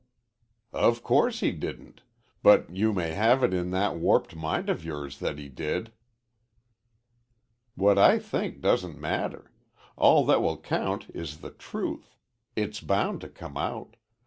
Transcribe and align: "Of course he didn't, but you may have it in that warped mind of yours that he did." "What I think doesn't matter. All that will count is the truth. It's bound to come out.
"Of 0.73 1.03
course 1.03 1.41
he 1.41 1.51
didn't, 1.51 2.01
but 2.41 2.75
you 2.75 2.91
may 2.91 3.11
have 3.11 3.43
it 3.43 3.53
in 3.53 3.69
that 3.69 3.97
warped 3.97 4.35
mind 4.35 4.67
of 4.67 4.83
yours 4.83 5.19
that 5.19 5.37
he 5.37 5.47
did." 5.47 5.91
"What 7.75 7.99
I 7.99 8.17
think 8.17 8.61
doesn't 8.61 8.99
matter. 8.99 9.51
All 9.95 10.25
that 10.25 10.41
will 10.41 10.57
count 10.57 11.11
is 11.13 11.41
the 11.41 11.51
truth. 11.51 12.15
It's 12.55 12.81
bound 12.81 13.21
to 13.21 13.29
come 13.29 13.57
out. 13.57 13.95